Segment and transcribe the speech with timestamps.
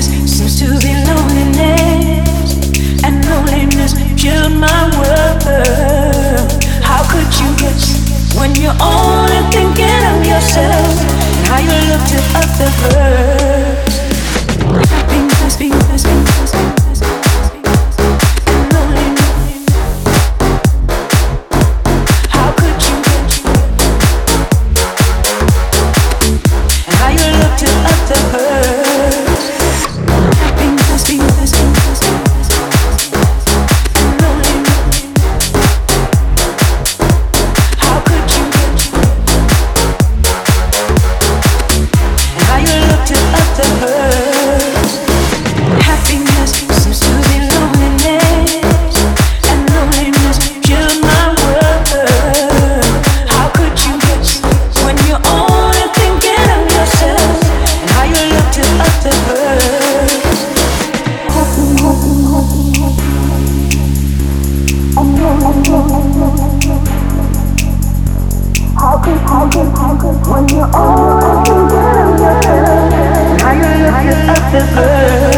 [0.00, 1.69] Seems to be loneliness,
[74.60, 75.29] to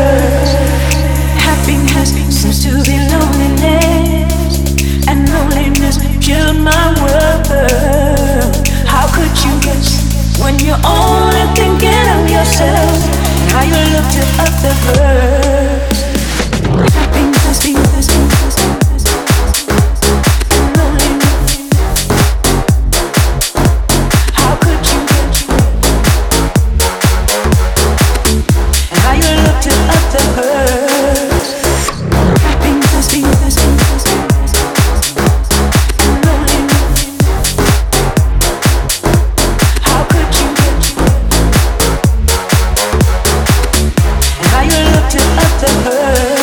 [45.63, 46.42] that hurt